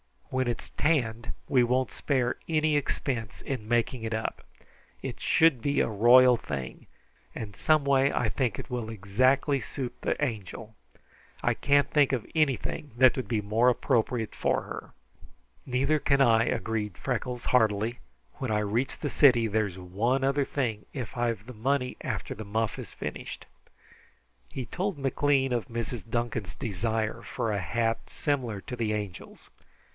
[0.31, 4.43] When it's tanned we won't spare any expense in making it up.
[5.03, 6.87] It should be a royal thing,
[7.35, 10.73] and some way I think it will exactly suit the Angel.
[11.43, 14.91] I can't think of anything that would be more appropriate for her."
[15.67, 17.99] "Neither can I," agreed Freckles heartily.
[18.35, 22.45] "When I reach the city there's one other thing, if I've the money after the
[22.45, 23.45] muff is finished."
[24.49, 26.09] He told McLean of Mrs.
[26.09, 29.51] Duncan's desire for a hat similar to the Angel's.